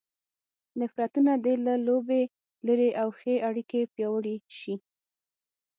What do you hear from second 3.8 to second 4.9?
پیاوړې شي.